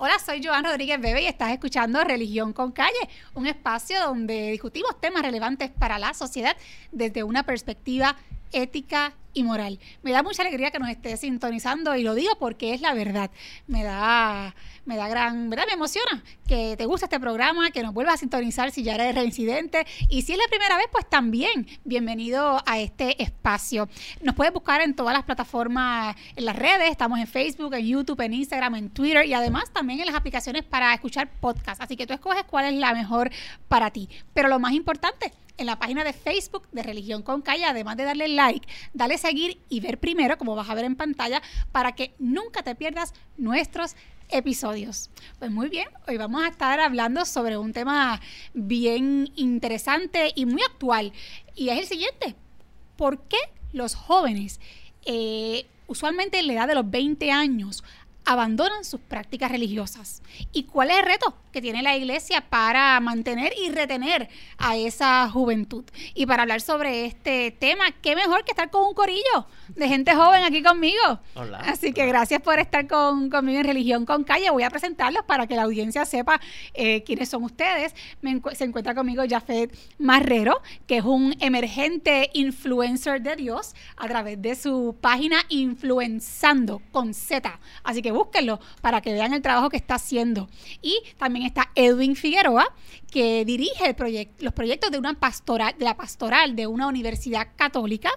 [0.00, 5.00] Hola, soy Joan Rodríguez Bebe y estás escuchando Religión con Calle, un espacio donde discutimos
[5.00, 6.56] temas relevantes para la sociedad
[6.92, 8.14] desde una perspectiva
[8.52, 9.78] ética y moral.
[10.02, 13.30] Me da mucha alegría que nos estés sintonizando y lo digo porque es la verdad.
[13.66, 14.54] Me da,
[14.84, 15.66] me da gran, ¿verdad?
[15.66, 19.14] Me emociona que te guste este programa, que nos vuelvas a sintonizar si ya eres
[19.14, 23.88] reincidente y si es la primera vez, pues también bienvenido a este espacio.
[24.22, 28.20] Nos puedes buscar en todas las plataformas, en las redes, estamos en Facebook, en YouTube,
[28.20, 31.82] en Instagram, en Twitter y además también en las aplicaciones para escuchar podcasts.
[31.82, 33.30] Así que tú escoges cuál es la mejor
[33.68, 34.08] para ti.
[34.34, 38.04] Pero lo más importante, en la página de Facebook de Religión con Calle, además de
[38.04, 42.14] darle like, dale seguir y ver primero, como vas a ver en pantalla, para que
[42.18, 43.96] nunca te pierdas nuestros
[44.30, 45.10] episodios.
[45.38, 48.20] Pues muy bien, hoy vamos a estar hablando sobre un tema
[48.54, 51.12] bien interesante y muy actual.
[51.54, 52.36] Y es el siguiente,
[52.96, 53.38] ¿por qué
[53.72, 54.60] los jóvenes,
[55.04, 57.82] eh, usualmente en la edad de los 20 años,
[58.28, 60.22] abandonan sus prácticas religiosas.
[60.52, 65.30] ¿Y cuál es el reto que tiene la iglesia para mantener y retener a esa
[65.30, 65.82] juventud?
[66.14, 70.14] Y para hablar sobre este tema, qué mejor que estar con un corillo de gente
[70.14, 71.20] joven aquí conmigo.
[71.36, 71.60] Hola.
[71.60, 74.50] Así que gracias por estar con, conmigo en Religión con Calle.
[74.50, 76.38] Voy a presentarlos para que la audiencia sepa
[76.74, 77.94] eh, quiénes son ustedes.
[78.52, 84.54] se encuentra conmigo Jafet Marrero, que es un emergente influencer de Dios a través de
[84.54, 87.58] su página Influenzando con Z.
[87.84, 90.48] Así que búsquenlo para que vean el trabajo que está haciendo.
[90.82, 92.66] Y también está Edwin Figueroa,
[93.10, 93.96] que dirige
[94.40, 98.10] los proyectos de una pastoral, de la pastoral de una universidad católica.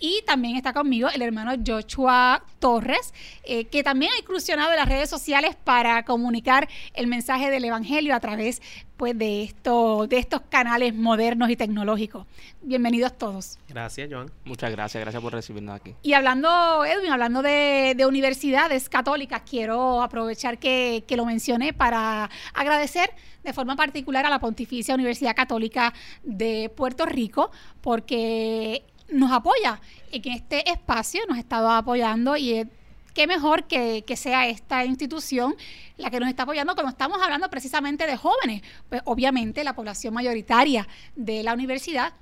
[0.00, 4.88] Y también está conmigo el hermano Joshua Torres, eh, que también ha incursionado en las
[4.88, 8.62] redes sociales para comunicar el mensaje del Evangelio a través
[8.96, 12.26] pues, de, esto, de estos canales modernos y tecnológicos.
[12.62, 13.58] Bienvenidos todos.
[13.68, 14.30] Gracias, Joan.
[14.44, 15.00] Muchas gracias.
[15.00, 15.94] Gracias por recibirnos aquí.
[16.02, 22.30] Y hablando, Edwin, hablando de, de universidades católicas, quiero aprovechar que, que lo mencioné para
[22.54, 23.10] agradecer
[23.42, 29.80] de forma particular a la Pontificia Universidad Católica de Puerto Rico, porque nos apoya
[30.10, 32.68] en este espacio, nos ha estado apoyando y
[33.14, 35.56] qué mejor que, que, sea esta institución
[35.96, 38.62] la que nos está apoyando cuando estamos hablando precisamente de jóvenes.
[38.88, 40.86] Pues obviamente la población mayoritaria
[41.16, 42.12] de la universidad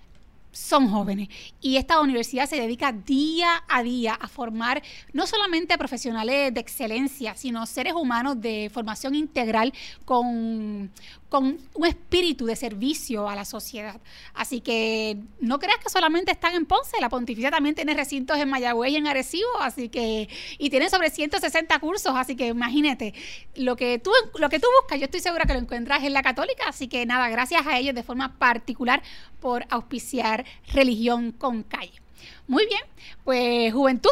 [0.57, 1.29] son jóvenes.
[1.61, 4.83] Y esta universidad se dedica día a día a formar
[5.13, 9.73] no solamente profesionales de excelencia, sino seres humanos de formación integral
[10.07, 10.91] con,
[11.29, 14.01] con un espíritu de servicio a la sociedad.
[14.35, 18.49] Así que no creas que solamente están en Ponce, la Pontificia también tiene recintos en
[18.49, 20.29] Mayagüez y en Arecibo, así que
[20.59, 23.15] y tienen sobre 160 cursos, así que imagínate,
[23.57, 26.23] lo que tú lo que tú buscas, yo estoy segura que lo encuentras en la
[26.23, 29.03] Católica, así que nada, gracias a ellos de forma particular
[29.41, 32.01] por auspiciar Religión con Calle.
[32.47, 32.83] Muy bien,
[33.25, 34.11] pues Juventud,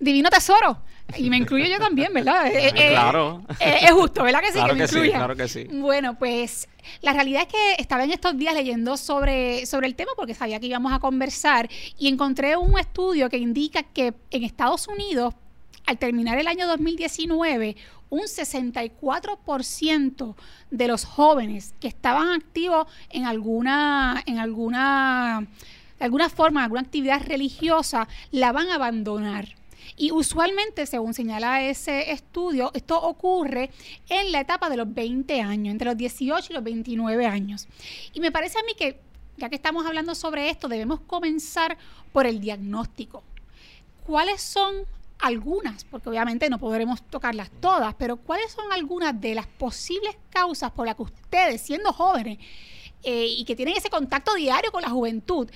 [0.00, 0.78] Divino Tesoro.
[1.16, 2.46] Y me incluyo yo también, ¿verdad?
[2.56, 3.42] Eh, eh, claro.
[3.60, 4.54] Eh, es justo, ¿verdad que sí?
[4.54, 5.64] Claro que, me sí, claro que sí.
[5.64, 6.68] Bueno, pues
[7.02, 10.58] la realidad es que estaba en estos días leyendo sobre, sobre el tema porque sabía
[10.58, 11.68] que íbamos a conversar
[11.98, 15.34] y encontré un estudio que indica que en Estados Unidos,
[15.86, 17.76] al terminar el año 2019,
[18.08, 20.34] un 64%
[20.70, 25.46] de los jóvenes que estaban activos en alguna, en alguna,
[25.98, 29.56] de alguna forma, alguna actividad religiosa, la van a abandonar.
[29.96, 33.70] Y usualmente, según señala ese estudio, esto ocurre
[34.08, 37.68] en la etapa de los 20 años, entre los 18 y los 29 años.
[38.12, 39.00] Y me parece a mí que,
[39.36, 41.76] ya que estamos hablando sobre esto, debemos comenzar
[42.12, 43.22] por el diagnóstico.
[44.04, 44.86] ¿Cuáles son
[45.18, 50.70] algunas, porque obviamente no podremos tocarlas todas, pero cuáles son algunas de las posibles causas
[50.72, 52.38] por las que ustedes, siendo jóvenes
[53.02, 55.48] eh, y que tienen ese contacto diario con la juventud,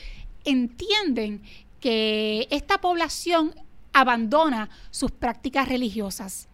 [0.45, 1.43] entienden
[1.81, 3.55] que esta población
[3.93, 6.49] abandona sus prácticas religiosas?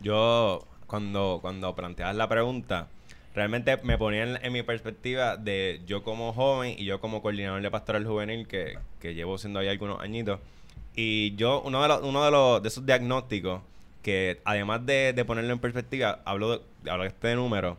[0.00, 2.88] Yo, cuando, cuando planteas la pregunta,
[3.34, 7.70] realmente me ponía en, mi perspectiva de yo como joven y yo como coordinador de
[7.70, 10.40] pastoral juvenil, que, que llevo siendo ahí algunos añitos.
[10.96, 13.62] Y yo, uno de, los, uno de, los, de esos diagnósticos,
[14.02, 17.76] que además de, de ponerlo en perspectiva, hablo hablo de este número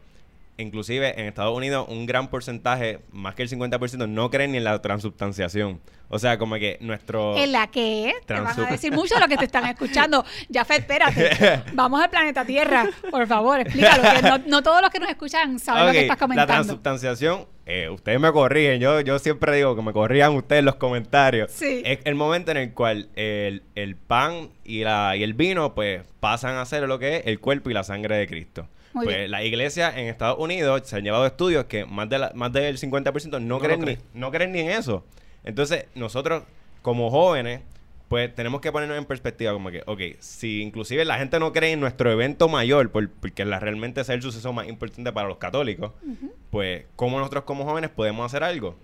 [0.62, 4.63] inclusive en Estados Unidos un gran porcentaje, más que el 50%, no creen ni en
[4.63, 5.80] la transubstanciación.
[6.12, 7.38] O sea, como que nuestro...
[7.38, 10.25] ¿En la que Te van a decir mucho lo que te están escuchando.
[10.50, 11.63] Ya fe, espérate.
[11.74, 12.86] Vamos al planeta Tierra.
[13.10, 14.04] Por favor, explícalo.
[14.04, 16.52] Que no, todos los que nos escuchan saben lo que estás comentando.
[16.52, 18.81] La transubstanciación, eh, ustedes me corrigen.
[18.81, 21.52] Yo, yo siempre digo que me corrían ustedes en los comentarios.
[21.52, 21.81] Sí.
[21.86, 26.04] Es el momento en el cual el, el pan y, la, y el vino, pues,
[26.19, 29.44] pasan a ser lo que es el cuerpo y la sangre de Cristo pues la
[29.44, 33.60] iglesia en Estados Unidos se han llevado estudios que más, de más del 50% no,
[33.60, 35.06] creen ni, no creen ni en eso.
[35.44, 36.44] Entonces, nosotros
[36.82, 37.62] como jóvenes
[38.08, 41.72] pues tenemos que ponernos en perspectiva como que, ok, si inclusive la gente no cree
[41.72, 45.38] en nuestro evento mayor, por- porque la, realmente es el suceso más importante para los
[45.38, 45.94] católicos,
[46.50, 48.76] pues ¿cómo nosotros como jóvenes podemos hacer algo?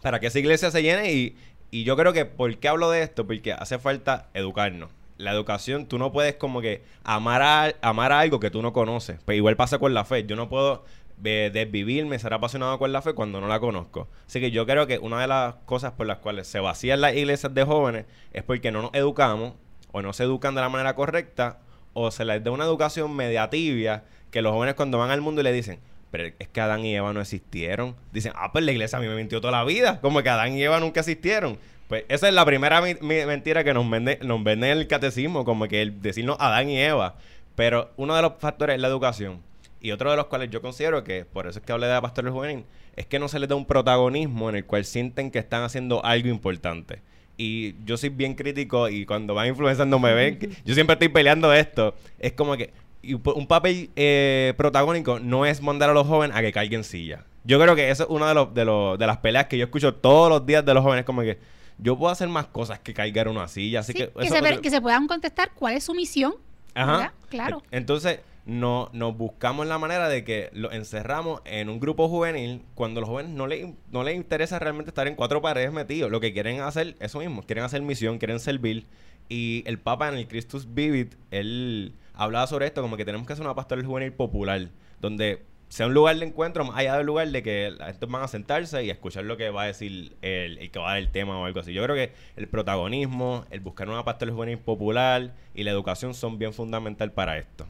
[0.00, 1.36] Para que esa iglesia se llene y,
[1.72, 3.26] y yo creo que, ¿por qué hablo de esto?
[3.26, 4.90] Porque hace falta educarnos.
[5.18, 8.72] La educación, tú no puedes como que amar a, amar a algo que tú no
[8.72, 9.18] conoces.
[9.24, 10.24] Pues igual pasa con la fe.
[10.24, 10.84] Yo no puedo
[11.18, 14.08] desvivirme, ser apasionado con la fe cuando no la conozco.
[14.26, 17.14] Así que yo creo que una de las cosas por las cuales se vacían las
[17.14, 19.54] iglesias de jóvenes es porque no nos educamos
[19.92, 21.58] o no se educan de la manera correcta
[21.92, 25.40] o se les da una educación media tibia que los jóvenes cuando van al mundo
[25.42, 25.78] y le dicen,
[26.10, 27.94] pero es que Adán y Eva no existieron.
[28.12, 30.56] Dicen, ah, pues la iglesia a mí me mintió toda la vida, como que Adán
[30.56, 31.58] y Eva nunca existieron.
[31.88, 35.44] Pues esa es la primera mi- mentira que nos vende, nos vende en el catecismo,
[35.44, 37.16] como que el decirnos Adán y Eva.
[37.54, 39.42] Pero uno de los factores es la educación.
[39.82, 42.00] Y otro de los cuales yo considero que, por eso es que hablé de la
[42.00, 42.64] pastoral juvenil,
[42.96, 46.04] es que no se les da un protagonismo en el cual sienten que están haciendo
[46.04, 47.00] algo importante.
[47.36, 51.52] Y yo soy bien crítico y cuando van influenciando me ven, yo siempre estoy peleando
[51.52, 51.94] esto.
[52.18, 56.40] Es como que y un papel eh, protagónico no es mandar a los jóvenes a
[56.40, 57.24] que caigan silla.
[57.42, 59.64] Yo creo que eso es una de, los, de, los, de las peleas que yo
[59.64, 61.38] escucho todos los días de los jóvenes, como que
[61.78, 63.80] yo puedo hacer más cosas que caigar una silla.
[63.80, 66.34] Así Sí, que, que, eso- se, que puedan contestar cuál es su misión.
[66.74, 66.92] Ajá.
[66.92, 67.12] ¿verdad?
[67.28, 67.62] Claro.
[67.72, 72.62] En- Entonces, no, nos buscamos la manera de que lo encerramos en un grupo juvenil
[72.74, 76.10] cuando los jóvenes no les, no les interesa realmente estar en cuatro paredes metidos.
[76.10, 78.86] Lo que quieren hacer, eso mismo, quieren hacer misión, quieren servir.
[79.28, 83.32] Y el Papa en el Christus Vivit, él hablaba sobre esto, como que tenemos que
[83.32, 84.68] hacer una pastoral juvenil popular,
[85.00, 88.28] donde sea un lugar de encuentro, más allá lugar de que la gente van a
[88.28, 91.10] sentarse y escuchar lo que va a decir el, el que va a dar el
[91.10, 91.72] tema o algo así.
[91.72, 96.38] Yo creo que el protagonismo, el buscar una pastoral juvenil popular y la educación son
[96.38, 97.66] bien fundamental para esto.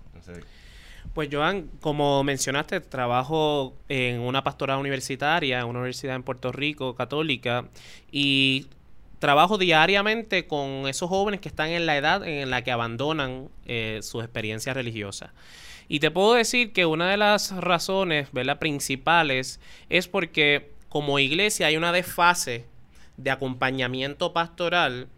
[1.15, 7.69] Pues Joan, como mencionaste, trabajo en una pastorada universitaria, una universidad en Puerto Rico, católica,
[8.11, 8.67] y
[9.19, 14.01] trabajo diariamente con esos jóvenes que están en la edad en la que abandonan eh,
[14.03, 15.31] sus experiencias religiosas.
[15.89, 18.59] Y te puedo decir que una de las razones ¿verdad?
[18.59, 19.61] principales
[19.91, 22.65] es porque como iglesia hay una desfase
[23.17, 25.09] de acompañamiento pastoral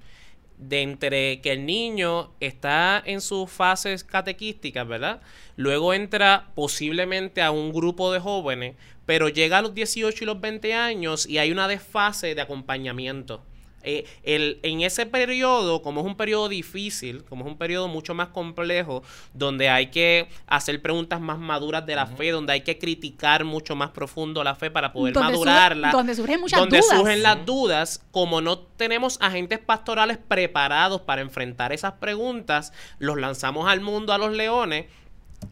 [0.59, 5.21] de entre que el niño está en sus fases catequísticas, ¿verdad?
[5.57, 10.41] Luego entra posiblemente a un grupo de jóvenes, pero llega a los 18 y los
[10.41, 13.43] 20 años y hay una desfase de acompañamiento.
[13.85, 18.15] Eh, el- en ese periodo, como es un periodo difícil, como es un periodo mucho
[18.15, 19.03] más complejo,
[19.33, 23.77] donde hay que hacer preguntas más maduras de la fe, donde hay que criticar mucho
[23.77, 26.99] más profundo la fe para poder Donde surge- madurarla, donde surgen muchas donde dudas.
[26.99, 33.69] surgen las dudas, como no tenemos agentes pastorales preparados para enfrentar esas preguntas, los lanzamos
[33.69, 34.87] al mundo a los leones.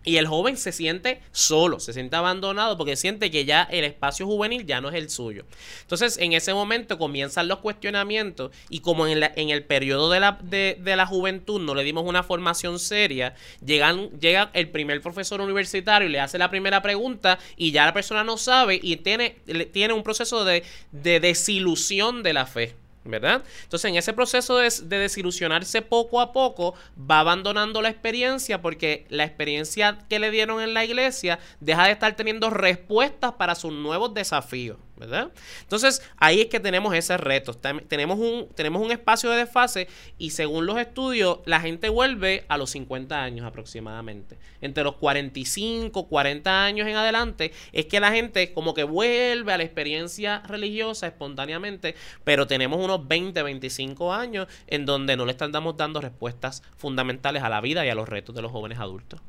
[0.04, 4.26] Y el joven se siente solo, se siente abandonado porque siente que ya el espacio
[4.26, 5.44] juvenil ya no es el suyo.
[5.82, 10.18] Entonces, en ese momento comienzan los cuestionamientos y como en, la- en el periodo de
[10.18, 15.00] la, de, de la juventud no le dimos una formación seria, llegan, llega el primer
[15.00, 18.96] profesor universitario y le hace la primera pregunta y ya la persona no sabe y
[18.96, 19.36] tiene,
[19.72, 22.74] tiene un proceso de, de desilusión de la fe.
[23.04, 23.42] ¿Verdad?
[23.64, 29.06] Entonces, en ese proceso de, de desilusionarse poco a poco, va abandonando la experiencia porque
[29.08, 33.72] la experiencia que le dieron en la iglesia deja de estar teniendo respuestas para sus
[33.72, 35.30] nuevos desafíos, ¿verdad?
[35.62, 37.54] Entonces, ahí es que tenemos ese reto.
[37.54, 39.88] Tenemos un, tenemos un espacio de desfase
[40.18, 44.38] y según los estudios, la gente vuelve a los 50 años aproximadamente.
[44.60, 49.56] Entre los 45, 40 años en adelante, es que la gente como que vuelve a
[49.56, 51.94] la experiencia religiosa espontáneamente,
[52.24, 57.48] pero tenemos unos 20, 25 años en donde no le estamos dando respuestas fundamentales a
[57.48, 59.20] la vida y a los retos de los jóvenes adultos.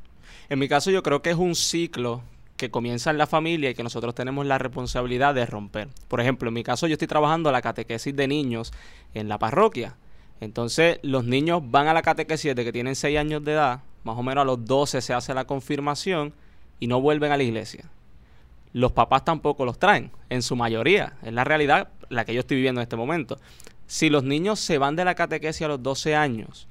[0.48, 2.22] En mi caso yo creo que es un ciclo
[2.56, 5.88] que comienza en la familia y que nosotros tenemos la responsabilidad de romper.
[6.08, 8.72] Por ejemplo, en mi caso yo estoy trabajando la catequesis de niños
[9.12, 9.96] en la parroquia.
[10.40, 14.16] Entonces los niños van a la catequesis desde que tienen 6 años de edad, más
[14.18, 16.32] o menos a los 12 se hace la confirmación
[16.78, 17.90] y no vuelven a la iglesia.
[18.72, 21.14] Los papás tampoco los traen, en su mayoría.
[21.22, 23.38] Es la realidad la que yo estoy viviendo en este momento.
[23.86, 26.68] Si los niños se van de la catequesis a los 12 años,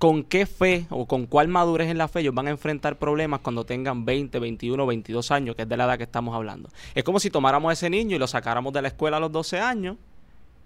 [0.00, 3.40] con qué fe o con cuál madurez en la fe ellos van a enfrentar problemas
[3.40, 6.70] cuando tengan 20, 21, 22 años, que es de la edad que estamos hablando.
[6.94, 9.30] Es como si tomáramos a ese niño y lo sacáramos de la escuela a los
[9.30, 9.96] 12 años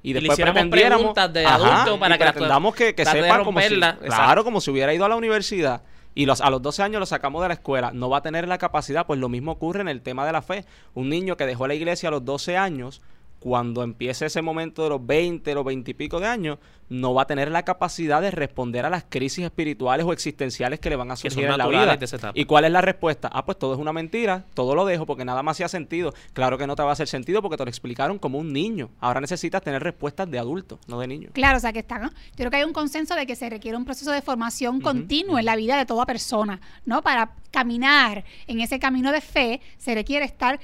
[0.04, 3.04] y le después hiciéramos pretendiéramos preguntas de adulto y para que la- pretendamos que, que
[3.04, 5.82] sepa como si, romperla, claro, como si hubiera ido a la universidad
[6.14, 8.46] y los, a los 12 años lo sacamos de la escuela, no va a tener
[8.46, 10.64] la capacidad, pues lo mismo ocurre en el tema de la fe.
[10.94, 13.02] Un niño que dejó la iglesia a los 12 años,
[13.44, 16.58] cuando empiece ese momento de los 20, los 20 y pico de años,
[16.88, 20.88] no va a tener la capacidad de responder a las crisis espirituales o existenciales que
[20.88, 21.98] le van a surgir en la vida.
[22.32, 23.28] ¿Y cuál es la respuesta?
[23.30, 26.14] Ah, pues todo es una mentira, todo lo dejo porque nada más hacía sentido.
[26.32, 28.88] Claro que no te va a hacer sentido porque te lo explicaron como un niño.
[28.98, 31.28] Ahora necesitas tener respuestas de adulto, no de niño.
[31.34, 32.08] Claro, o sea que está, ¿no?
[32.08, 35.40] Yo creo que hay un consenso de que se requiere un proceso de formación continua
[35.40, 37.02] en la vida de toda persona, ¿no?
[37.02, 40.58] Para caminar en ese camino de fe se requiere estar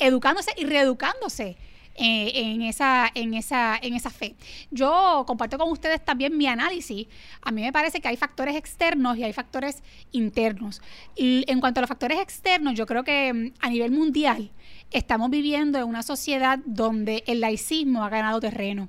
[0.00, 1.56] educándose y reeducándose.
[2.00, 4.36] Eh, en esa en esa en esa fe.
[4.70, 7.06] Yo comparto con ustedes también mi análisis.
[7.42, 10.80] A mí me parece que hay factores externos y hay factores internos.
[11.16, 14.50] Y en cuanto a los factores externos, yo creo que mm, a nivel mundial
[14.90, 18.88] estamos viviendo en una sociedad donde el laicismo ha ganado terreno.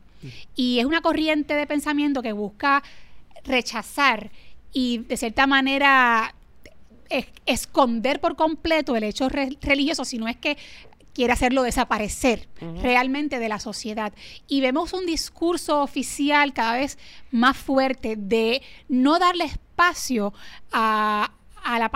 [0.55, 2.83] Y es una corriente de pensamiento que busca
[3.43, 4.31] rechazar
[4.73, 6.35] y de cierta manera
[7.09, 10.57] es- esconder por completo el hecho re- religioso, si no es que
[11.19, 12.47] quiere hacerlo desaparecer
[12.81, 14.13] realmente de la sociedad.
[14.47, 16.97] Y vemos un discurso oficial cada vez
[17.29, 20.33] más fuerte de no darle espacio
[20.71, 21.91] a, a la,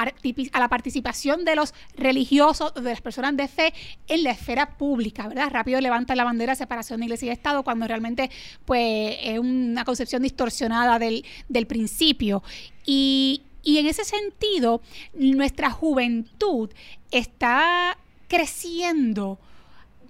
[0.52, 3.74] a la participación de los religiosos, de las personas de fe
[4.10, 5.48] en la esfera pública, ¿verdad?
[5.52, 8.30] Rápido levantan la bandera de separación de iglesia y Estado cuando realmente
[8.66, 12.44] pues es una concepción distorsionada del, del principio.
[12.86, 14.82] Y, y en ese sentido,
[15.14, 16.70] nuestra juventud
[17.10, 17.98] está
[18.34, 19.38] creciendo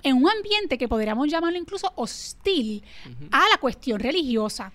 [0.02, 2.82] en un ambiente que podríamos llamarlo incluso hostil
[3.32, 4.72] a la cuestión religiosa.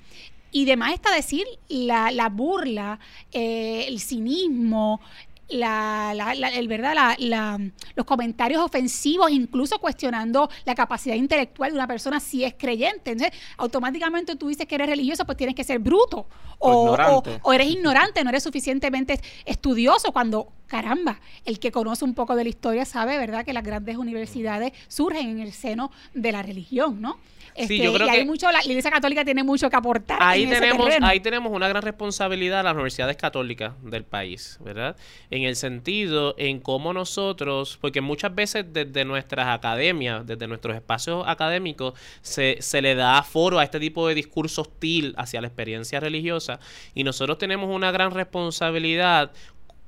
[0.51, 3.01] Y demás está decir la, la burla,
[3.33, 5.01] eh, el cinismo,
[5.49, 6.95] la, la- la- el, ¿verdad?
[6.95, 7.59] La- la-
[7.95, 13.13] los comentarios ofensivos, incluso cuestionando la capacidad intelectual de una persona si es creyente.
[13.13, 16.27] Entonces, automáticamente tú dices que eres religioso, pues tienes que ser bruto.
[16.61, 16.71] O
[17.19, 22.35] o- o eres ignorante, no eres suficientemente estudioso cuando, caramba, el que conoce un poco
[22.35, 26.43] de la historia sabe, ¿verdad?, que las grandes universidades surgen en el seno de la
[26.43, 27.17] religión, ¿no?
[27.55, 30.19] Este, yo creo y hay que- mucho, la, Iglesia Católica tiene mucho que aportar.
[30.21, 34.97] Ahí en tenemos, ahí tenemos una gran responsabilidad a las universidades católicas del país, ¿verdad?
[35.31, 41.25] En el sentido en cómo nosotros, porque muchas veces desde nuestras academias, desde nuestros espacios
[41.27, 46.01] académicos, se, se le da foro a este tipo de discurso hostil hacia la experiencia
[46.01, 46.61] religiosa
[46.95, 49.33] y nosotros tenemos una gran responsabilidad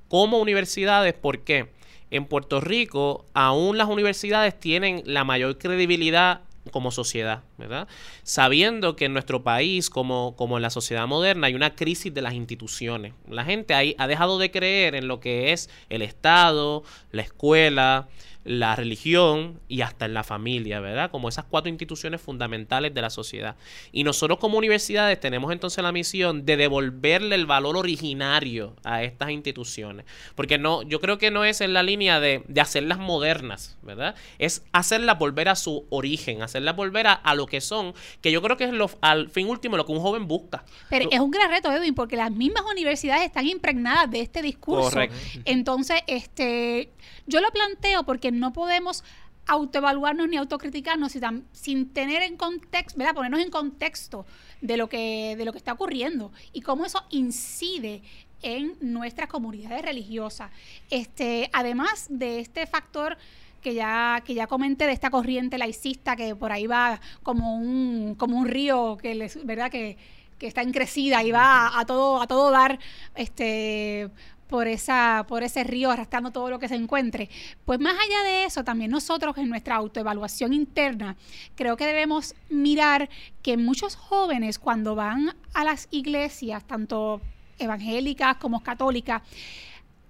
[0.09, 1.69] como universidades, ¿por qué?
[2.11, 6.41] En Puerto Rico, aún las universidades tienen la mayor credibilidad
[6.71, 7.89] como sociedad, ¿verdad?
[8.23, 12.23] Sabiendo que en nuestro país, como, como en la sociedad moderna, hay una crisis de
[12.23, 13.15] las instituciones.
[13.29, 18.09] La gente ahí ha dejado de creer en lo que es el Estado, la escuela,
[18.45, 21.11] la religión y hasta en la familia, ¿verdad?
[21.11, 23.57] Como esas cuatro instituciones fundamentales de la sociedad.
[23.93, 29.31] Y nosotros como universidades tenemos entonces la misión de devolverle el valor originario a estas
[29.31, 30.07] instituciones.
[30.35, 34.15] Porque no, yo creo que no es en la línea de, de hacerlas modernas, ¿verdad?
[34.39, 37.93] Es hacerlas volver a su origen, hacerlas volver a, a lo que son,
[38.23, 40.65] que yo creo que es lo, al fin último lo que un joven busca.
[40.89, 44.91] Pero es un gran reto, Edwin, porque las mismas universidades están impregnadas de este discurso.
[44.91, 45.17] Correcto.
[45.45, 46.91] Entonces, este,
[47.27, 49.05] yo lo planteo porque no podemos
[49.47, 53.15] autoevaluarnos ni autocriticarnos sin, sin tener en contexto, ¿verdad?
[53.15, 54.27] Ponernos en contexto
[54.61, 58.03] de lo que de lo que está ocurriendo y cómo eso incide
[58.43, 60.51] en nuestras comunidades religiosas.
[60.89, 63.19] Este, además de este factor
[63.61, 68.15] que ya que ya comenté de esta corriente laicista que por ahí va como un
[68.15, 69.99] como un río que les, verdad que,
[70.39, 72.79] que está en crecida y va a, a todo a todo dar
[73.15, 74.11] este
[74.51, 77.31] por esa por ese río arrastrando todo lo que se encuentre.
[77.65, 81.17] Pues más allá de eso, también nosotros en nuestra autoevaluación interna,
[81.55, 83.09] creo que debemos mirar
[83.43, 87.21] que muchos jóvenes cuando van a las iglesias, tanto
[87.59, 89.23] evangélicas como católicas,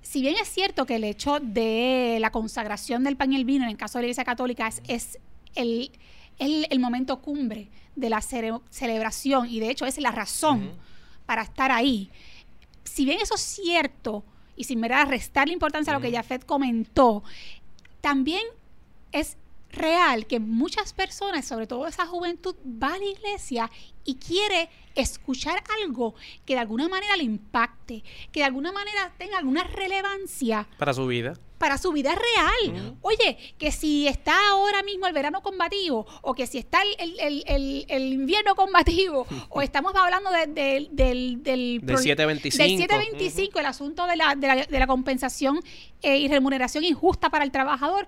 [0.02, 3.64] si bien es cierto que el hecho de la consagración del pan y el vino
[3.64, 5.18] en el caso de la Iglesia Católica es, es
[5.54, 5.90] el,
[6.38, 10.72] el- el momento cumbre de la cere- celebración y de hecho es la razón
[11.26, 12.10] para estar ahí.
[12.82, 14.24] Si bien eso es cierto
[14.60, 17.22] y sin mirar restarle importancia a lo que Jafet comentó,
[18.02, 18.42] también
[19.10, 19.38] es
[19.72, 23.70] real que muchas personas, sobre todo esa juventud, va a la iglesia
[24.04, 26.14] y quiere escuchar algo
[26.44, 31.06] que de alguna manera le impacte, que de alguna manera tenga alguna relevancia Para su
[31.06, 31.32] vida.
[31.60, 32.96] Para su vida real.
[33.02, 37.84] Oye, que si está ahora mismo el verano combativo, o que si está el, el-
[37.86, 42.62] el- invierno combativo, o estamos hablando de- de- del, del, Del pro- 725.
[42.64, 45.60] del 725, el asunto de la, de la, de la compensación
[46.00, 48.06] eh, y remuneración injusta para el trabajador.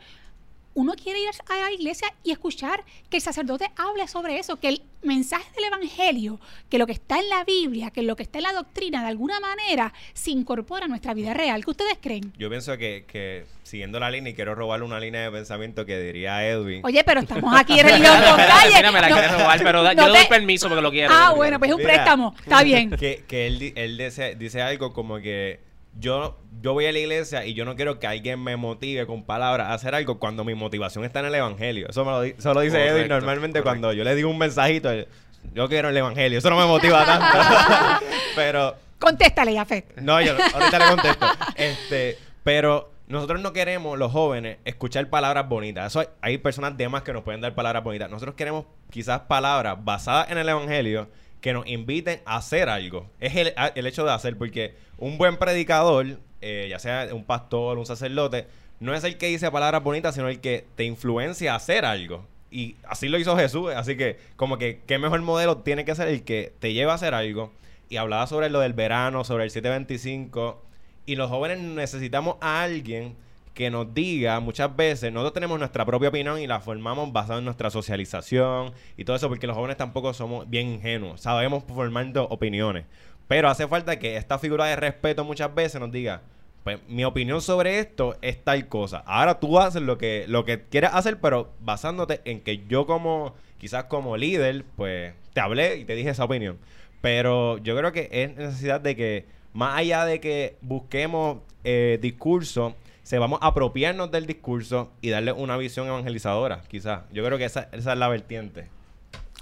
[0.75, 4.69] Uno quiere ir a la iglesia y escuchar que el sacerdote hable sobre eso, que
[4.69, 8.38] el mensaje del Evangelio, que lo que está en la Biblia, que lo que está
[8.38, 11.64] en la doctrina, de alguna manera se incorpora a nuestra vida real.
[11.64, 12.33] ¿Qué ustedes creen?
[12.38, 15.99] Yo pienso que, que siguiendo la línea, y quiero robarle una línea de pensamiento que
[16.00, 16.81] diría Edwin.
[16.85, 18.75] Oye, pero estamos aquí en religión con calle.
[18.76, 21.12] Mira, me la No- quieres robar, pero da- no yo doy permiso porque lo quiero.
[21.14, 21.95] Ah, bueno, pues es un Mira.
[21.95, 22.35] préstamo.
[22.41, 22.91] Está bien.
[22.99, 25.61] que, que él, di- él dice, dice algo como que
[25.99, 29.25] yo, yo voy a la iglesia y yo no quiero que alguien me motive con
[29.25, 31.88] palabras a hacer algo cuando mi motivación está en el evangelio.
[31.90, 33.80] Eso, me lo, di- eso lo dice Correcto, Edwin normalmente correcto.
[33.80, 34.90] cuando yo le digo un mensajito.
[34.90, 35.06] él,
[35.54, 36.38] Yo quiero el evangelio.
[36.38, 37.26] Eso no me motiva tanto.
[38.37, 39.96] pero Contéstale, Jafet.
[39.96, 41.26] no, yo ahorita le contesto.
[41.56, 45.88] Este, pero nosotros no queremos, los jóvenes, escuchar palabras bonitas.
[45.88, 48.08] Eso hay, hay personas de más que nos pueden dar palabras bonitas.
[48.08, 51.08] Nosotros queremos quizás palabras basadas en el Evangelio
[51.42, 53.11] que nos inviten a hacer algo.
[53.20, 57.76] Es el, el hecho de hacer, porque un buen predicador, eh, ya sea un pastor,
[57.76, 58.46] un sacerdote,
[58.80, 62.26] no es el que dice palabras bonitas, sino el que te influencia a hacer algo.
[62.50, 63.72] Y así lo hizo Jesús.
[63.75, 66.94] Así que, como que, ¿qué mejor modelo tiene que ser el que te lleva a
[66.94, 67.52] hacer algo?
[67.88, 70.62] Y hablaba sobre lo del verano, sobre el 725.
[71.06, 73.16] Y los jóvenes necesitamos a alguien
[73.54, 77.44] que nos diga muchas veces, nosotros tenemos nuestra propia opinión y la formamos basada en
[77.44, 82.87] nuestra socialización y todo eso, porque los jóvenes tampoco somos bien ingenuos, sabemos formando opiniones.
[83.28, 86.23] Pero hace falta que esta figura de respeto muchas veces nos diga,
[86.64, 89.02] pues mi opinión sobre esto es tal cosa.
[89.06, 93.35] Ahora tú haces lo que, lo que quieras hacer, pero basándote en que yo como,
[93.59, 96.59] quizás como líder, pues te hablé y te dije esa opinión.
[97.00, 102.76] Pero yo creo que es necesidad de que, más allá de que busquemos eh, discurso,
[103.12, 107.02] se vamos a apropiarnos del discurso y darle una visión evangelizadora, quizás.
[107.12, 108.71] Yo creo que esa, esa es la vertiente.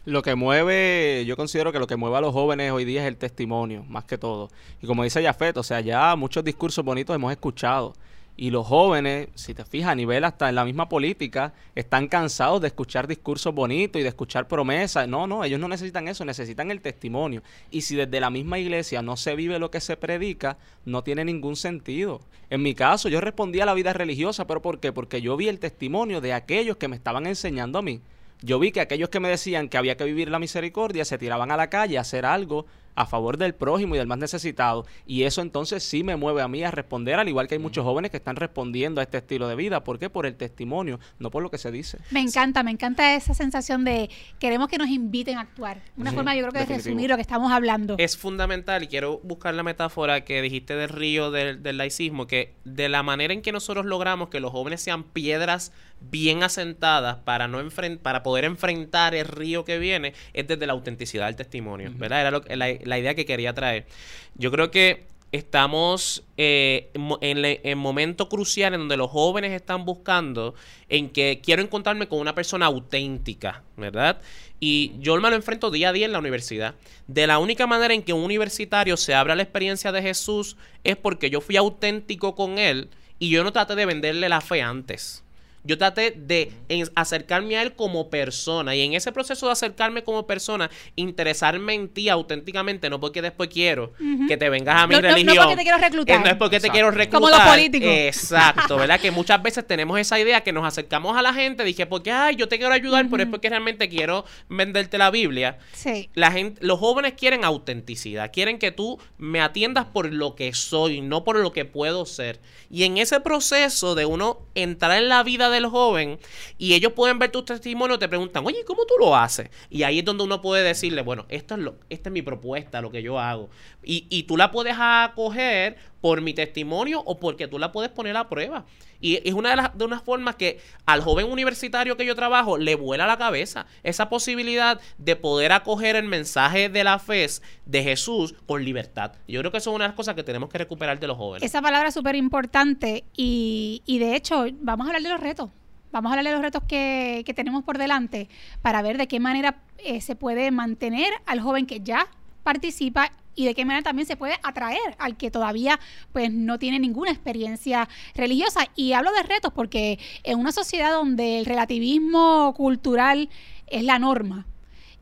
[0.04, 3.06] Lo que mueve, yo considero que lo que mueve a los jóvenes hoy día es
[3.06, 4.50] el testimonio, más que todo.
[4.82, 7.94] Y como dice Jafet, o sea, ya muchos discursos bonitos hemos escuchado.
[8.40, 12.62] Y los jóvenes, si te fijas, a nivel hasta en la misma política, están cansados
[12.62, 15.06] de escuchar discursos bonitos y de escuchar promesas.
[15.06, 17.42] No, no, ellos no necesitan eso, necesitan el testimonio.
[17.70, 20.56] Y si desde la misma iglesia no se vive lo que se predica,
[20.86, 22.22] no tiene ningún sentido.
[22.48, 24.90] En mi caso, yo respondí a la vida religiosa, pero ¿por qué?
[24.90, 28.00] Porque yo vi el testimonio de aquellos que me estaban enseñando a mí.
[28.40, 31.50] Yo vi que aquellos que me decían que había que vivir la misericordia se tiraban
[31.50, 34.86] a la calle a hacer algo a favor del prójimo y del más necesitado.
[35.06, 37.84] Y eso entonces sí me mueve a mí a responder, al igual que hay muchos
[37.84, 39.84] jóvenes que están respondiendo a este estilo de vida.
[39.84, 40.10] ¿Por qué?
[40.10, 41.98] Por el testimonio, no por lo que se dice.
[42.10, 45.80] Me encanta, me encanta esa sensación de queremos que nos inviten a actuar.
[45.96, 47.94] Una forma, yo creo que de resumir lo que estamos hablando.
[47.98, 52.54] Es fundamental, y quiero buscar la metáfora que dijiste del río del, del laicismo, que
[52.64, 57.46] de la manera en que nosotros logramos que los jóvenes sean piedras bien asentadas para
[57.46, 61.92] no enfren- para poder enfrentar el río que viene, es desde la autenticidad del testimonio,
[61.96, 62.20] ¿verdad?
[62.22, 63.86] Era lo que- la, la idea que quería traer.
[64.34, 66.90] Yo creo que estamos eh,
[67.20, 70.54] en en momento crucial en donde los jóvenes están buscando
[70.88, 74.20] en que quiero encontrarme con una persona auténtica, ¿verdad?
[74.58, 76.74] Y yo me lo enfrento día a día en la universidad.
[77.06, 80.96] De la única manera en que un universitario se abra la experiencia de Jesús es
[80.96, 85.22] porque yo fui auténtico con él y yo no traté de venderle la fe antes.
[85.62, 90.02] Yo traté de en- acercarme a él como persona y en ese proceso de acercarme
[90.04, 93.92] como persona, interesarme en ti auténticamente, no porque después quiero
[94.28, 95.36] que te vengas a mi No- no- no religión.
[95.44, 96.16] porque te quiero reclutar.
[96.16, 97.20] Eh, no es porque te quiero reclutar.
[97.20, 97.88] Como los políticos.
[97.92, 99.00] Exacto, ¿verdad?
[99.00, 102.36] que muchas veces tenemos esa idea que nos acercamos a la gente, dije, porque, ay,
[102.36, 105.58] yo te quiero ayudar, pero es porque realmente quiero venderte la Biblia.
[105.72, 106.08] Sí.
[106.14, 111.00] La gente, los jóvenes quieren autenticidad, quieren que tú me atiendas por lo que soy,
[111.00, 112.40] no por lo que puedo ser.
[112.70, 116.18] Y en ese proceso de uno entrar en la vida del joven
[116.58, 119.50] y ellos pueden ver tus testimonios, te preguntan, oye, ¿cómo tú lo haces?
[119.68, 122.80] Y ahí es donde uno puede decirle, bueno, esto es lo, esta es mi propuesta,
[122.80, 123.50] lo que yo hago.
[123.82, 128.16] Y, y tú la puedes acoger por mi testimonio o porque tú la puedes poner
[128.16, 128.64] a prueba.
[129.00, 132.58] Y es una de las de unas formas que al joven universitario que yo trabajo
[132.58, 137.20] le vuela la cabeza esa posibilidad de poder acoger el mensaje de la fe
[137.66, 139.12] de Jesús con libertad.
[139.28, 141.16] Yo creo que eso es una de las cosas que tenemos que recuperar de los
[141.16, 141.42] jóvenes.
[141.42, 145.50] Esa palabra es súper importante y, y de hecho vamos a hablar de los retos.
[145.92, 148.28] Vamos a hablar de los retos que, que tenemos por delante
[148.62, 152.06] para ver de qué manera eh, se puede mantener al joven que ya
[152.42, 155.78] participa y de qué manera también se puede atraer al que todavía
[156.12, 158.68] pues no tiene ninguna experiencia religiosa.
[158.74, 163.28] Y hablo de retos porque en una sociedad donde el relativismo cultural
[163.66, 164.46] es la norma,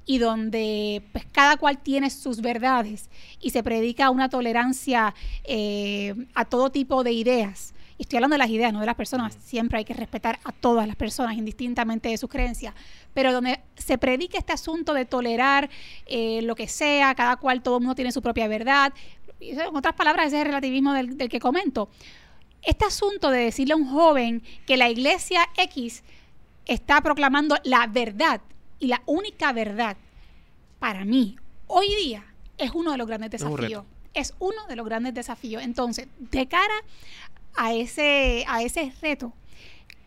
[0.09, 3.11] y donde pues cada cual tiene sus verdades
[3.43, 7.75] y se predica una tolerancia eh, a todo tipo de ideas.
[7.99, 9.37] Y estoy hablando de las ideas, no de las personas.
[9.43, 12.73] Siempre hay que respetar a todas las personas, indistintamente de sus creencias.
[13.13, 15.69] Pero donde se predica este asunto de tolerar
[16.07, 18.95] eh, lo que sea, cada cual, todo el mundo tiene su propia verdad.
[19.41, 21.89] En otras palabras, ese es el relativismo del, del que comento.
[22.63, 26.05] Este asunto de decirle a un joven que la iglesia X
[26.67, 28.41] está proclamando la verdad
[28.79, 29.97] y la única verdad
[30.79, 32.25] para mí hoy día
[32.59, 33.85] es uno de los grandes Es un desafíos.
[34.15, 35.63] Es uno de los grandes desafíos.
[35.63, 36.75] Entonces, de cara
[37.55, 39.33] a ese, a ese reto,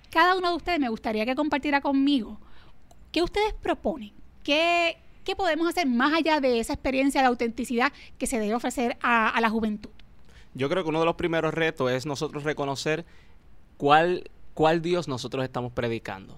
[0.09, 2.37] cada uno de ustedes me gustaría que compartiera conmigo
[3.11, 4.11] qué ustedes proponen,
[4.43, 8.97] qué, qué podemos hacer más allá de esa experiencia de autenticidad que se debe ofrecer
[9.01, 9.89] a, la juventud.
[10.53, 13.05] Yo creo que uno de los primeros retos es nosotros reconocer
[13.77, 16.37] cuál, cuál Dios nosotros estamos predicando.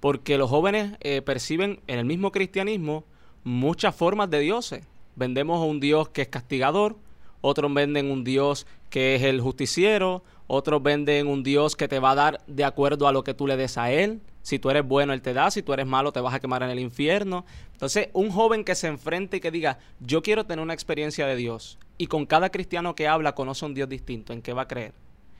[0.00, 3.04] Porque los jóvenes eh, perciben en el mismo cristianismo
[3.44, 4.84] muchas formas de dioses.
[5.14, 6.96] Vendemos a un Dios que es castigador,
[7.40, 12.10] otros venden un Dios que es el justiciero, otros venden un Dios que te va
[12.10, 14.20] a dar de acuerdo a lo que tú le des a Él.
[14.42, 16.62] Si tú eres bueno, Él te da, si tú eres malo, te vas a quemar
[16.62, 17.46] en el infierno.
[17.72, 21.36] Entonces, un joven que se enfrente y que diga, yo quiero tener una experiencia de
[21.36, 24.68] Dios, y con cada cristiano que habla conoce un Dios distinto, ¿en qué va a
[24.68, 24.92] creer?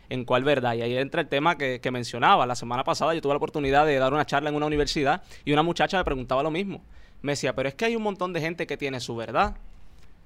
[0.08, 0.72] ¿En cuál verdad?
[0.72, 2.46] Y ahí entra el tema que, que mencionaba.
[2.46, 5.52] La semana pasada yo tuve la oportunidad de dar una charla en una universidad y
[5.52, 6.82] una muchacha me preguntaba lo mismo.
[7.20, 9.58] Me decía, pero es que hay un montón de gente que tiene su verdad.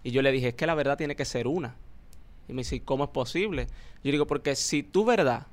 [0.04, 1.74] Y yo le dije, es que la verdad tiene que ser una.
[2.48, 3.66] Y me dice, ¿cómo es posible?
[4.02, 5.46] Yo digo, porque si tu verdad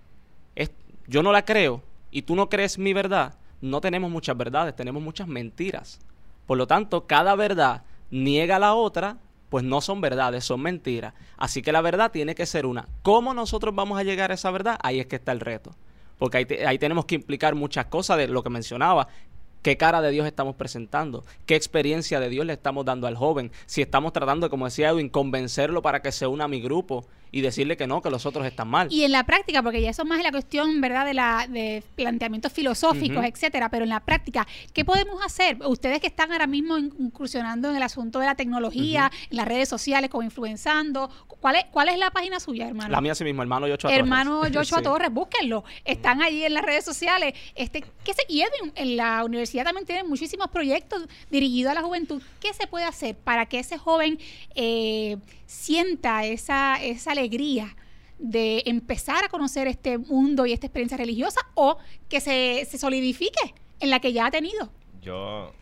[0.55, 0.71] es,
[1.07, 5.01] yo no la creo y tú no crees mi verdad, no tenemos muchas verdades, tenemos
[5.01, 5.99] muchas mentiras.
[6.45, 9.17] Por lo tanto, cada verdad niega la otra,
[9.49, 11.13] pues no son verdades, son mentiras.
[11.37, 12.87] Así que la verdad tiene que ser una.
[13.01, 14.77] ¿Cómo nosotros vamos a llegar a esa verdad?
[14.83, 15.75] Ahí es que está el reto.
[16.19, 19.07] Porque ahí tenemos que implicar muchas cosas de lo que mencionaba.
[19.63, 21.23] ¿Qué cara de Dios estamos presentando?
[21.45, 23.49] ¿Qué experiencia de Dios le estamos dando al joven?
[23.65, 27.41] Si estamos tratando, como decía Edwin, convencerlo para que se una a mi grupo y
[27.41, 28.87] decirle que no, que los otros están mal.
[28.91, 31.47] Y en la práctica, porque ya eso es más en la cuestión, ¿verdad?, de, la,
[31.49, 35.57] de planteamientos filosóficos, etcétera, pero en la práctica, ¿qué podemos hacer?
[35.65, 39.47] Ustedes que están ahora mismo in- incursionando en el asunto de la tecnología, en las
[39.47, 42.91] redes sociales, como influenzando, ¿cuál es, cuál es la página suya, hermano?
[42.91, 43.99] La mía sí mismo, hermano Yochoa Torres.
[43.99, 44.83] Hermano Joshua Sí.
[44.83, 45.63] Torres, búsquenlo.
[45.85, 47.33] Están allí en las redes sociales.
[47.55, 51.81] Este, ¿qué se, y Edwin, en la universidad también tienen muchísimos proyectos dirigidos a la
[51.81, 52.21] juventud.
[52.39, 54.19] ¿Qué se puede hacer para que ese joven
[54.55, 55.17] eh,
[55.53, 57.75] sienta esa, esa alegría
[58.17, 61.77] de empezar a conocer este mundo y esta experiencia religiosa o
[62.09, 64.71] que se, se solidifique en la que ya ha tenido?
[65.01, 65.53] Yo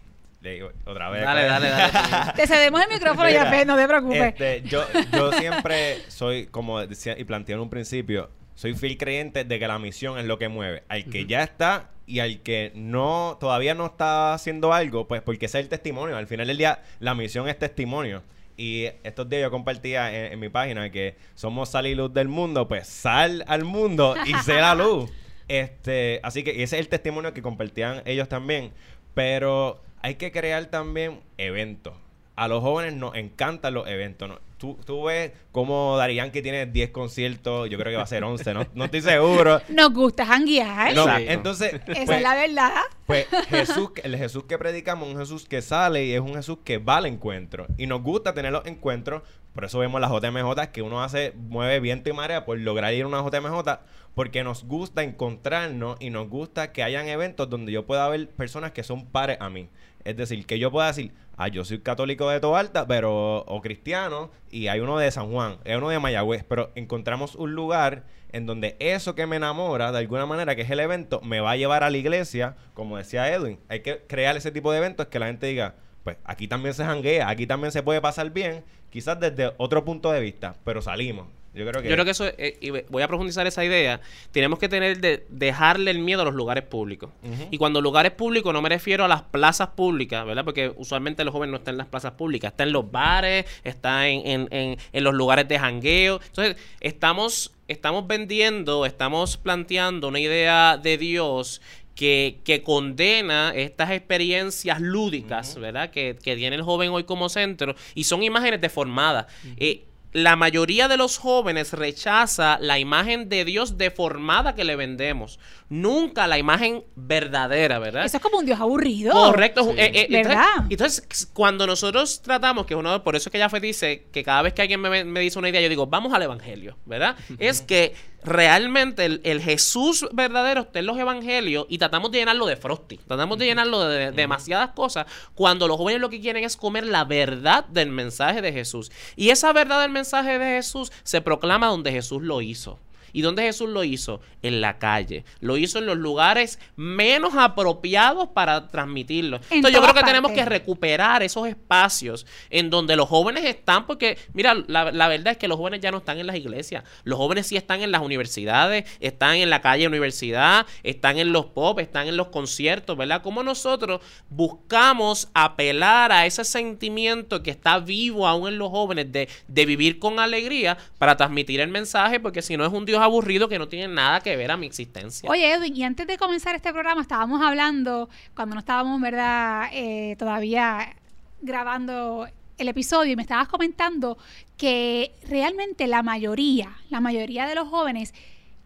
[0.41, 1.23] le digo otra vez.
[1.23, 2.33] Dale, dale, dale.
[2.35, 4.33] Te cedemos el micrófono ya, Mira, no te preocupes.
[4.33, 9.43] Este, yo, yo siempre soy, como decía y planteé en un principio, soy fiel creyente
[9.43, 10.83] de que la misión es lo que mueve.
[10.87, 15.47] Al que ya está y al que no todavía no está haciendo algo, pues porque
[15.47, 16.15] ese es el testimonio.
[16.15, 18.23] Al final del día, la misión es testimonio.
[18.61, 22.27] Y estos días yo compartía en, en mi página que somos sal y luz del
[22.27, 25.09] mundo, pues sal al mundo y sé la luz.
[25.47, 28.71] Este, así que ese es el testimonio que compartían ellos también.
[29.13, 31.93] Pero hay que crear también eventos.
[32.37, 34.29] A los jóvenes nos encantan los eventos.
[34.29, 34.39] ¿no?
[34.61, 38.23] Tú, tú ves cómo Dari Yankee tiene 10 conciertos, yo creo que va a ser
[38.23, 39.59] 11, no, no estoy seguro.
[39.69, 40.93] Nos gusta janguear.
[40.93, 41.31] No, Exacto.
[41.31, 42.71] entonces, Esa pues, es la verdad.
[43.07, 46.59] pues Jesús, el Jesús que predicamos es un Jesús que sale y es un Jesús
[46.63, 47.65] que va al encuentro.
[47.75, 49.23] Y nos gusta tener los encuentros.
[49.55, 53.05] Por eso vemos las JMJ que uno hace, mueve viento y marea por lograr ir
[53.05, 53.79] a una JMJ.
[54.13, 58.73] Porque nos gusta encontrarnos y nos gusta que hayan eventos donde yo pueda ver personas
[58.73, 59.69] que son pares a mí.
[60.03, 64.31] Es decir, que yo pueda decir, ah, yo soy católico de Tobalta, pero, o cristiano,
[64.49, 68.45] y hay uno de San Juan, hay uno de Mayagüez, pero encontramos un lugar en
[68.45, 71.57] donde eso que me enamora, de alguna manera, que es el evento, me va a
[71.57, 73.59] llevar a la iglesia, como decía Edwin.
[73.69, 76.85] Hay que crear ese tipo de eventos que la gente diga, pues aquí también se
[76.85, 81.27] janguea, aquí también se puede pasar bien, quizás desde otro punto de vista, pero salimos.
[81.53, 81.89] Yo creo que...
[81.89, 83.99] Yo creo que eso, eh, y voy a profundizar esa idea,
[84.31, 87.09] tenemos que tener de dejarle el miedo a los lugares públicos.
[87.51, 90.45] Y cuando lugares públicos no me refiero a las plazas públicas, ¿verdad?
[90.45, 94.07] Porque usualmente los jóvenes no están en las plazas públicas, está en los bares, está
[94.07, 96.21] en, en- en- en los lugares de jangueo.
[96.25, 101.61] Entonces, estamos, estamos vendiendo, estamos planteando una idea de Dios
[101.95, 105.89] que, que condena estas experiencias lúdicas, ¿verdad?
[105.91, 109.25] Que, que tiene el joven hoy como centro y son imágenes deformadas.
[109.57, 115.39] Eh, la mayoría de los jóvenes rechaza la imagen de Dios deformada que le vendemos.
[115.69, 118.03] Nunca la imagen verdadera, ¿verdad?
[118.05, 119.13] Eso es como un Dios aburrido.
[119.13, 119.63] Correcto.
[119.63, 119.69] Sí.
[119.77, 120.65] eh, eh, entonces- ¿Verdad?
[120.69, 124.41] Entonces, cuando nosotros tratamos, que es uno, por eso es que Jafet dice que cada
[124.41, 127.15] vez que alguien me, me dice una idea, yo digo, vamos al Evangelio, ¿verdad?
[127.39, 127.93] es que
[128.23, 132.97] realmente el, el Jesús verdadero está en los Evangelios y tratamos de llenarlo de frosty,
[132.97, 136.85] tratamos de llenarlo de, de demasiadas cosas, cuando los jóvenes lo que quieren es comer
[136.85, 138.91] la verdad del mensaje de Jesús.
[139.15, 142.79] Y esa verdad del mensaje de Jesús se proclama donde Jesús lo hizo.
[143.13, 144.21] ¿Y dónde Jesús lo hizo?
[144.41, 145.23] En la calle.
[145.39, 149.37] Lo hizo en los lugares menos apropiados para transmitirlo.
[149.49, 153.85] En Entonces yo creo que tenemos que recuperar esos espacios en donde los jóvenes están,
[153.87, 156.83] porque mira, la, la verdad es que los jóvenes ya no están en las iglesias.
[157.03, 161.47] Los jóvenes sí están en las universidades, están en la calle universidad, están en los
[161.47, 163.21] pop, están en los conciertos, ¿verdad?
[163.21, 169.27] Como nosotros buscamos apelar a ese sentimiento que está vivo aún en los jóvenes de,
[169.47, 173.47] de vivir con alegría para transmitir el mensaje, porque si no es un Dios aburrido
[173.49, 175.29] que no tiene nada que ver a mi existencia.
[175.29, 180.15] Oye, Edwin, y antes de comenzar este programa estábamos hablando, cuando no estábamos, ¿verdad?, eh,
[180.17, 180.95] todavía
[181.41, 184.17] grabando el episodio, y me estabas comentando
[184.57, 188.13] que realmente la mayoría, la mayoría de los jóvenes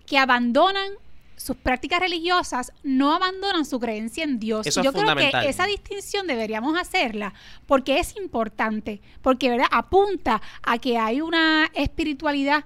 [0.06, 0.92] que abandonan
[1.38, 4.66] sus prácticas religiosas no abandonan su creencia en Dios.
[4.66, 7.34] Eso Y es Yo creo que esa distinción deberíamos hacerla
[7.68, 9.68] porque es importante, porque ¿verdad?
[9.72, 12.66] apunta a que hay una espiritualidad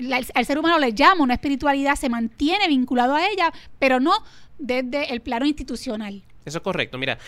[0.00, 4.12] la- al ser humano le llama una espiritualidad, se mantiene vinculado a ella, pero no
[4.58, 6.22] desde el plano institucional.
[6.44, 6.96] Eso es correcto.
[6.98, 7.18] Mira,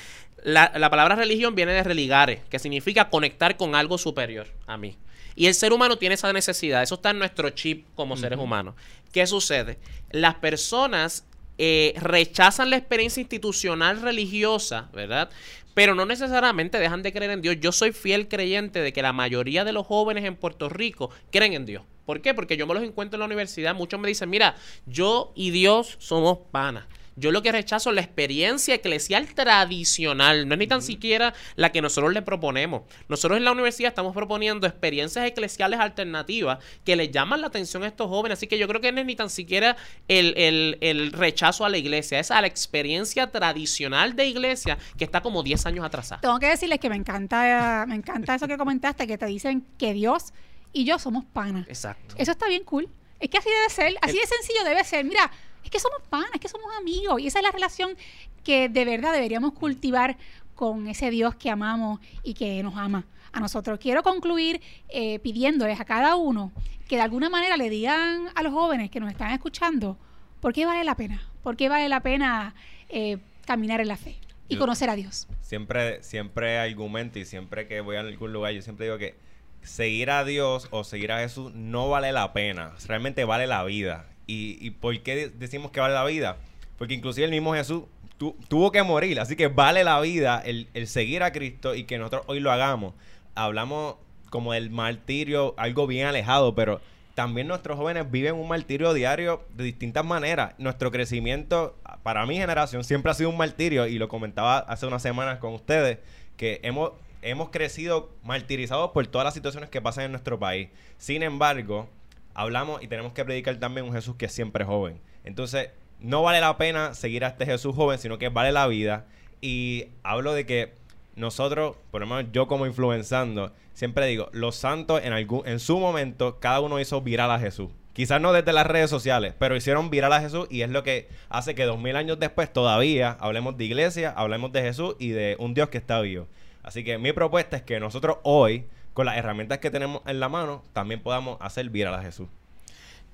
[0.45, 4.97] la, la palabra religión viene de religare, que significa conectar con algo superior a mí.
[5.35, 6.83] Y el ser humano tiene esa necesidad.
[6.83, 8.75] Eso está en nuestro chip como seres humanos.
[9.13, 9.79] ¿Qué sucede?
[10.11, 11.25] Las personas
[11.59, 15.31] eh, rechazan la experiencia institucional religiosa, ¿verdad?
[15.75, 17.57] Pero no necesariamente dejan de creer en Dios.
[17.61, 21.53] Yo soy fiel creyente de que la mayoría de los jóvenes en Puerto Rico creen
[21.53, 21.83] en Dios.
[22.09, 22.33] ¿Por qué?
[22.33, 23.75] Porque yo me los encuentro en la universidad.
[23.75, 24.55] Muchos me dicen, mira,
[24.87, 26.87] yo y Dios somos panas.
[27.17, 31.71] Yo lo que rechazo es la experiencia eclesial tradicional, no es ni tan siquiera la
[31.71, 32.83] que nosotros le proponemos.
[33.09, 37.89] Nosotros en la universidad estamos proponiendo experiencias eclesiales alternativas que le llaman la atención a
[37.89, 38.39] estos jóvenes.
[38.39, 41.69] Así que yo creo que no es ni tan siquiera el, el- el rechazo a
[41.69, 46.23] la iglesia, es a la experiencia tradicional de iglesia que está como 10 años atrasada.
[46.23, 49.93] Tengo que decirles que me encanta, me encanta eso que comentaste, que te dicen que
[49.93, 50.33] Dios
[50.73, 51.67] y yo somos panas.
[51.69, 52.15] Exacto.
[52.19, 52.89] Eso está bien cool.
[53.21, 55.05] Es que así debe ser, así de sencillo debe ser.
[55.05, 55.31] Mira,
[55.65, 57.21] es que somos panas, es que somos amigos.
[57.21, 57.97] Y esa es la relación
[58.45, 60.17] que de verdad deberíamos cultivar
[60.55, 63.79] con ese Dios que amamos y que nos ama a nosotros.
[63.81, 66.53] Quiero concluir eh, pidiéndoles a cada uno
[66.89, 69.99] que de alguna manera le digan a los jóvenes que nos están escuchando
[70.41, 72.55] por qué vale la pena, por qué vale la pena
[72.89, 74.17] eh, caminar en la fe
[74.49, 75.27] y Yo- conocer a Dios.
[75.43, 79.15] Siempre, siempre argumento y siempre que voy a algún lugar, yo siempre digo que
[79.63, 82.73] seguir a Dios o seguir a Jesús no vale la pena.
[82.87, 84.07] Realmente vale la vida.
[84.27, 86.37] ¿Y, y por qué de- decimos que vale la vida?
[86.79, 87.85] Porque inclusive el mismo Jesús
[88.19, 89.21] tu- tuvo que morir.
[89.21, 92.51] Así que vale la vida el, el seguir a Cristo y que nosotros hoy lo
[92.53, 92.95] hagamos.
[93.35, 93.97] Hablamos
[94.31, 96.81] como del martirio, algo bien alejado, pero
[97.15, 100.55] también nuestros jóvenes viven un martirio diario de distintas maneras.
[100.59, 105.03] Nuestro crecimiento, para mi generación, siempre ha sido un martirio y lo comentaba hace unas
[105.03, 105.99] semanas con ustedes,
[106.37, 106.93] que hemos,
[107.31, 110.69] hemos crecido martirizados por todas las situaciones que pasan en nuestro país.
[110.97, 111.89] Sin embargo,
[112.35, 115.01] hablamos y tenemos que predicar también un Jesús que es siempre joven.
[115.25, 119.07] Entonces, no vale la pena seguir a este Jesús joven, sino que vale la vida.
[119.41, 120.75] Y hablo de que
[121.17, 125.79] nosotros, por lo menos yo como influenzando, siempre digo, los santos en algún en su
[125.79, 127.71] momento cada uno hizo viral a Jesús.
[127.93, 131.09] Quizás no desde las redes sociales, pero hicieron viral a Jesús y es lo que
[131.29, 135.35] hace que dos mil años después todavía hablemos de iglesia, hablemos de Jesús y de
[135.41, 136.29] un Dios que está vivo.
[136.69, 140.29] Así que mi propuesta es que nosotros hoy, con las herramientas que tenemos en la
[140.29, 142.29] mano, también podamos hacer viral a Jesús.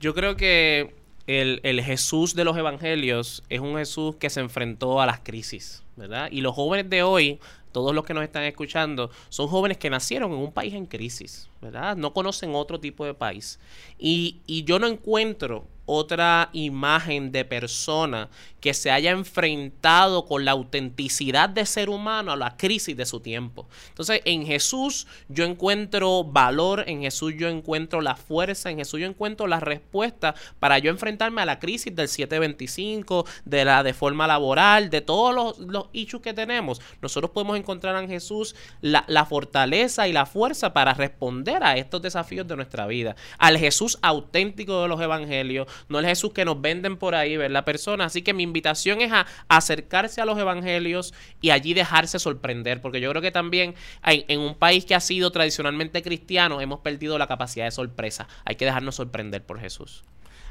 [0.00, 0.92] Yo creo que
[1.28, 5.84] el, el Jesús de los evangelios es un Jesús que se enfrentó a las crisis,
[5.94, 6.26] ¿verdad?
[6.32, 7.38] Y los jóvenes de hoy,
[7.70, 11.48] todos los que nos están escuchando, son jóvenes que nacieron en un país en crisis,
[11.62, 11.96] ¿verdad?
[11.96, 13.60] No conocen otro tipo de país.
[14.00, 18.28] Y, y yo no encuentro otra imagen de persona
[18.60, 23.20] que se haya enfrentado con la autenticidad de ser humano a la crisis de su
[23.20, 23.68] tiempo.
[23.90, 29.06] Entonces, en Jesús yo encuentro valor, en Jesús yo encuentro la fuerza, en Jesús yo
[29.06, 34.88] encuentro la respuesta para yo enfrentarme a la crisis del 725, de la deforma laboral,
[34.88, 36.80] de todos los, los issues que tenemos.
[37.02, 42.00] Nosotros podemos encontrar en Jesús la, la fortaleza y la fuerza para responder a estos
[42.00, 43.14] desafíos de nuestra vida.
[43.36, 47.64] Al Jesús auténtico de los evangelios, no el Jesús que nos venden por ahí, ¿verdad?
[47.64, 48.06] Persona.
[48.06, 53.00] Así que mi invitación es a acercarse a los evangelios y allí dejarse sorprender, porque
[53.00, 57.26] yo creo que también en un país que ha sido tradicionalmente cristiano hemos perdido la
[57.26, 58.28] capacidad de sorpresa.
[58.44, 60.04] Hay que dejarnos sorprender por Jesús.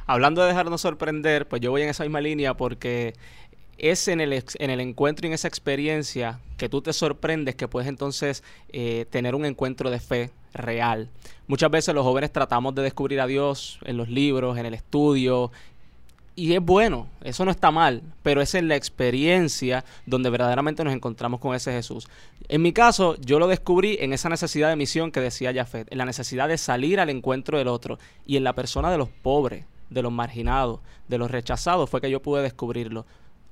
[0.05, 3.13] Hablando de dejarnos sorprender, pues yo voy en esa misma línea porque
[3.77, 7.67] es en el, en el encuentro y en esa experiencia que tú te sorprendes que
[7.67, 11.09] puedes entonces eh, tener un encuentro de fe real.
[11.47, 15.51] Muchas veces los jóvenes tratamos de descubrir a Dios en los libros, en el estudio,
[16.35, 20.93] y es bueno, eso no está mal, pero es en la experiencia donde verdaderamente nos
[20.93, 22.07] encontramos con ese Jesús.
[22.47, 25.97] En mi caso, yo lo descubrí en esa necesidad de misión que decía Jafet, en
[25.99, 29.65] la necesidad de salir al encuentro del otro y en la persona de los pobres,
[29.91, 33.05] de los marginados, de los rechazados, fue que yo pude descubrirlo.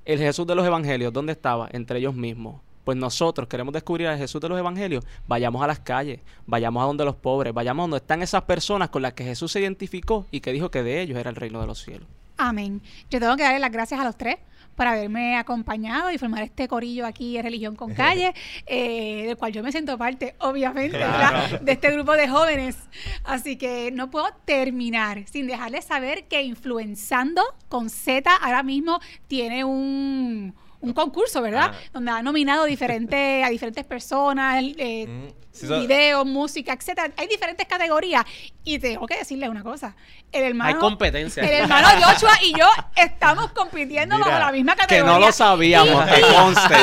[0.05, 1.69] El Jesús de los Evangelios, ¿dónde estaba?
[1.71, 2.61] Entre ellos mismos.
[2.83, 5.05] Pues nosotros queremos descubrir al Jesús de los Evangelios.
[5.27, 8.89] Vayamos a las calles, vayamos a donde los pobres, vayamos a donde están esas personas
[8.89, 11.61] con las que Jesús se identificó y que dijo que de ellos era el reino
[11.61, 12.07] de los cielos.
[12.37, 12.81] Amén.
[13.09, 14.37] Yo tengo que darle las gracias a los tres
[14.75, 18.33] por haberme acompañado y formar este corillo aquí en Religión con Calle,
[18.65, 20.97] eh, del cual yo me siento parte, obviamente,
[21.61, 22.77] de este grupo de jóvenes.
[23.23, 29.63] Así que no puedo terminar sin dejarles saber que Influenzando con Z ahora mismo tiene
[29.63, 31.71] un, un concurso, ¿verdad?
[31.73, 31.77] Ah.
[31.93, 37.11] Donde ha nominado diferentes, a diferentes personas, eh, Mm, sí, videos, música, etcétera.
[37.17, 38.25] Hay diferentes categorías.
[38.63, 39.95] Y tengo que decirles una cosa.
[40.31, 41.43] El hermano, Hay competencia.
[41.43, 42.65] el hermano Joshua y yo
[42.95, 45.13] estamos compitiendo Mira, bajo la misma que categoría.
[45.13, 46.75] no lo sabíamos, Y- que y- conste.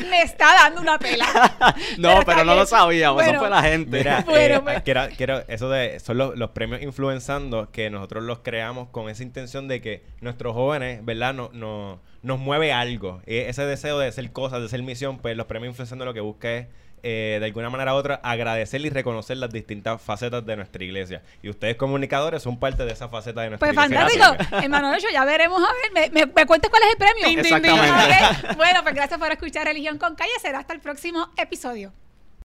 [0.00, 1.26] Y, y me está dando una pela.
[1.98, 3.98] No, pero no lo sabíamos, Bueno, eso fue la gente.
[3.98, 4.82] Mira, Bueno, eh, pues.
[4.82, 9.22] quiero, quiero- eso de, son los, los premios influenzando que nosotros los creamos con esa
[9.22, 11.34] intención de que nuestros jóvenes, ¿verdad?
[11.34, 13.20] No, no, nos mueve algo.
[13.26, 16.20] E- ese deseo de hacer cosas, de ser misión, pues los premios influenzando lo que
[16.20, 16.66] busca es,
[17.04, 21.20] eh, de alguna manera u otra, agradecer y reconocer las distintas facetas de nuestra iglesia.
[21.42, 24.26] Y ustedes comunicadores son parte de esa faceta de nuestra Pues iglesia.
[24.28, 24.56] fantástico.
[24.62, 25.60] Hermano ya veremos.
[25.62, 27.40] A ver, ¿me, me, me cuentas cuál es el premio?
[27.40, 28.54] Exactamente.
[28.56, 30.30] Bueno, pues gracias por escuchar Religión con Calle.
[30.40, 31.92] Será hasta el próximo episodio.